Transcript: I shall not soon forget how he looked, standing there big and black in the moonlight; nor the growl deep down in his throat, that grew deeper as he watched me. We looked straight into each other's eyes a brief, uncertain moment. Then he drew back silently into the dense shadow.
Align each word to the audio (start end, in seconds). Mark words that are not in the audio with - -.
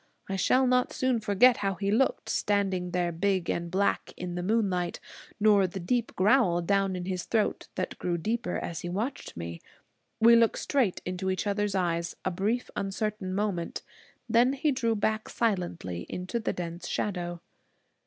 I 0.27 0.35
shall 0.35 0.65
not 0.65 0.91
soon 0.93 1.19
forget 1.19 1.57
how 1.57 1.75
he 1.75 1.91
looked, 1.91 2.27
standing 2.27 2.89
there 2.89 3.11
big 3.11 3.51
and 3.51 3.69
black 3.69 4.13
in 4.17 4.33
the 4.33 4.41
moonlight; 4.41 4.99
nor 5.39 5.67
the 5.67 6.05
growl 6.15 6.59
deep 6.61 6.67
down 6.67 6.95
in 6.95 7.05
his 7.05 7.25
throat, 7.25 7.67
that 7.75 7.99
grew 7.99 8.17
deeper 8.17 8.57
as 8.57 8.79
he 8.79 8.89
watched 8.89 9.37
me. 9.37 9.61
We 10.19 10.35
looked 10.35 10.57
straight 10.57 11.03
into 11.05 11.29
each 11.29 11.45
other's 11.45 11.75
eyes 11.75 12.15
a 12.25 12.31
brief, 12.31 12.71
uncertain 12.75 13.35
moment. 13.35 13.83
Then 14.27 14.53
he 14.53 14.71
drew 14.71 14.95
back 14.95 15.29
silently 15.29 16.07
into 16.09 16.39
the 16.39 16.51
dense 16.51 16.87
shadow. 16.87 17.39